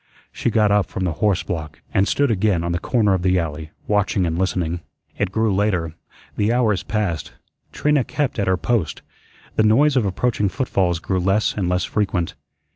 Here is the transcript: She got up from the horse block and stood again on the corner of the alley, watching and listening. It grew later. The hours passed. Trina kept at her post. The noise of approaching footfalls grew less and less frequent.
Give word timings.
She 0.31 0.49
got 0.49 0.71
up 0.71 0.87
from 0.87 1.03
the 1.03 1.11
horse 1.21 1.43
block 1.43 1.79
and 1.93 2.07
stood 2.07 2.31
again 2.31 2.63
on 2.63 2.71
the 2.71 2.79
corner 2.79 3.13
of 3.13 3.21
the 3.21 3.37
alley, 3.37 3.69
watching 3.85 4.25
and 4.25 4.35
listening. 4.35 4.79
It 5.19 5.31
grew 5.31 5.53
later. 5.53 5.93
The 6.37 6.51
hours 6.51 6.81
passed. 6.81 7.33
Trina 7.71 8.03
kept 8.03 8.39
at 8.39 8.47
her 8.47 8.57
post. 8.57 9.03
The 9.57 9.63
noise 9.63 9.95
of 9.95 10.07
approaching 10.07 10.49
footfalls 10.49 10.97
grew 10.97 11.19
less 11.19 11.53
and 11.53 11.69
less 11.69 11.83
frequent. 11.83 12.33